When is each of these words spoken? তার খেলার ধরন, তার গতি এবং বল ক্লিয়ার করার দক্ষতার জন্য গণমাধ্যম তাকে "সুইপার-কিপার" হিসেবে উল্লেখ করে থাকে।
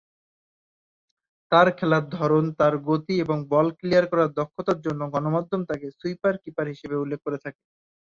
তার 1.51 1.67
খেলার 1.77 2.05
ধরন, 2.11 2.45
তার 2.59 2.73
গতি 2.87 3.15
এবং 3.19 3.37
বল 3.49 3.67
ক্লিয়ার 3.77 4.05
করার 4.11 4.29
দক্ষতার 4.39 4.79
জন্য 4.85 5.01
গণমাধ্যম 5.13 5.61
তাকে 5.69 5.87
"সুইপার-কিপার" 5.99 6.65
হিসেবে 6.73 6.95
উল্লেখ 6.97 7.19
করে 7.23 7.37
থাকে। 7.37 7.61